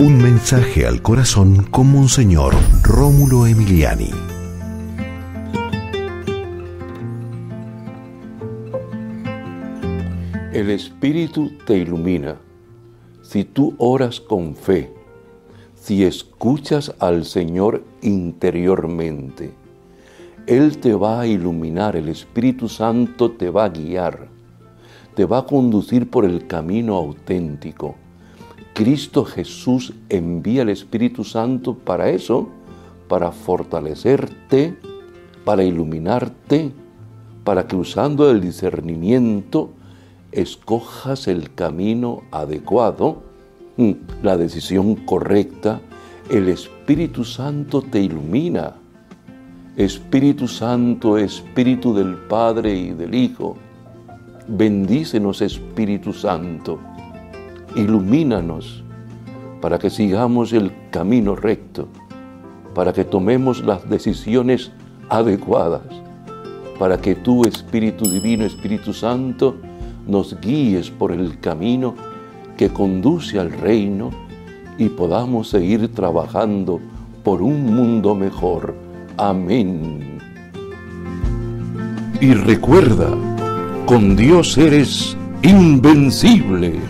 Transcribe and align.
Un 0.00 0.16
mensaje 0.16 0.86
al 0.86 1.02
corazón 1.02 1.64
con 1.64 1.92
Monseñor 1.92 2.54
Rómulo 2.82 3.46
Emiliani. 3.46 4.08
El 10.54 10.70
Espíritu 10.70 11.50
te 11.66 11.76
ilumina. 11.76 12.36
Si 13.20 13.44
tú 13.44 13.74
oras 13.76 14.22
con 14.22 14.56
fe, 14.56 14.90
si 15.74 16.04
escuchas 16.04 16.94
al 16.98 17.26
Señor 17.26 17.84
interiormente, 18.00 19.52
Él 20.46 20.78
te 20.78 20.94
va 20.94 21.20
a 21.20 21.26
iluminar, 21.26 21.94
el 21.94 22.08
Espíritu 22.08 22.70
Santo 22.70 23.32
te 23.32 23.50
va 23.50 23.66
a 23.66 23.68
guiar, 23.68 24.28
te 25.14 25.26
va 25.26 25.40
a 25.40 25.44
conducir 25.44 26.08
por 26.08 26.24
el 26.24 26.46
camino 26.46 26.96
auténtico 26.96 27.96
Cristo 28.80 29.26
Jesús 29.26 29.92
envía 30.08 30.62
el 30.62 30.70
Espíritu 30.70 31.22
Santo 31.22 31.74
para 31.74 32.08
eso, 32.08 32.48
para 33.08 33.30
fortalecerte, 33.30 34.74
para 35.44 35.64
iluminarte, 35.64 36.72
para 37.44 37.66
que 37.66 37.76
usando 37.76 38.30
el 38.30 38.40
discernimiento 38.40 39.68
escojas 40.32 41.28
el 41.28 41.52
camino 41.52 42.22
adecuado, 42.30 43.22
mm, 43.76 43.90
la 44.22 44.38
decisión 44.38 44.94
correcta. 44.94 45.82
El 46.30 46.48
Espíritu 46.48 47.22
Santo 47.22 47.82
te 47.82 48.00
ilumina. 48.00 48.76
Espíritu 49.76 50.48
Santo, 50.48 51.18
Espíritu 51.18 51.92
del 51.92 52.14
Padre 52.14 52.74
y 52.74 52.90
del 52.92 53.14
Hijo. 53.14 53.58
Bendícenos, 54.48 55.42
Espíritu 55.42 56.14
Santo 56.14 56.80
ilumínanos 57.76 58.84
para 59.60 59.78
que 59.78 59.90
sigamos 59.90 60.52
el 60.52 60.72
camino 60.90 61.36
recto, 61.36 61.88
para 62.74 62.92
que 62.92 63.04
tomemos 63.04 63.64
las 63.64 63.88
decisiones 63.88 64.72
adecuadas, 65.08 65.82
para 66.78 67.00
que 67.00 67.14
tú, 67.14 67.42
Espíritu 67.44 68.08
Divino, 68.08 68.44
Espíritu 68.44 68.92
Santo, 68.92 69.56
nos 70.06 70.40
guíes 70.40 70.90
por 70.90 71.12
el 71.12 71.38
camino 71.40 71.94
que 72.56 72.70
conduce 72.70 73.38
al 73.38 73.52
reino 73.52 74.10
y 74.78 74.88
podamos 74.88 75.48
seguir 75.48 75.88
trabajando 75.94 76.80
por 77.22 77.42
un 77.42 77.74
mundo 77.74 78.14
mejor. 78.14 78.74
Amén. 79.18 80.18
Y 82.20 82.32
recuerda, 82.34 83.10
con 83.86 84.16
Dios 84.16 84.56
eres 84.56 85.16
invencible. 85.42 86.80